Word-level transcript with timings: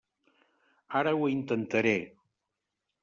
Ara 1.01 1.13
ho 1.19 1.29
intentaré. 1.33 1.95